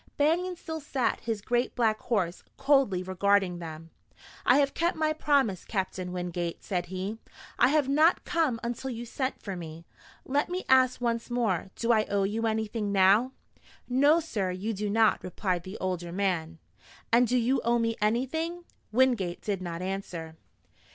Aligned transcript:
Banion 0.17 0.55
still 0.55 0.79
sat 0.79 1.19
his 1.19 1.43
great 1.43 1.75
black 1.75 1.99
horse, 1.99 2.43
coldly 2.57 3.03
regarding 3.03 3.59
them. 3.59 3.91
"I 4.47 4.57
have 4.57 4.73
kept 4.73 4.97
my 4.97 5.13
promise, 5.13 5.63
Captain 5.63 6.11
Wingate," 6.11 6.63
said 6.63 6.87
he. 6.87 7.19
"I 7.59 7.67
have 7.67 7.87
not 7.87 8.25
come 8.25 8.59
until 8.63 8.89
you 8.89 9.05
sent 9.05 9.39
for 9.43 9.55
me. 9.55 9.85
Let 10.25 10.49
me 10.49 10.65
ask 10.67 10.99
once 11.01 11.29
more, 11.29 11.69
do 11.75 11.91
I 11.91 12.05
owe 12.05 12.23
you 12.23 12.47
anything 12.47 12.91
now?" 12.91 13.33
"No, 13.87 14.19
sir, 14.19 14.49
you 14.49 14.73
do 14.73 14.89
not," 14.89 15.23
replied 15.23 15.61
the 15.61 15.77
older 15.77 16.11
man. 16.11 16.57
"And 17.13 17.27
do 17.27 17.37
you 17.37 17.61
owe 17.63 17.77
me 17.77 17.95
anything?" 18.01 18.65
Wingate 18.91 19.41
did 19.41 19.61
not 19.61 19.83
answer. 19.83 20.35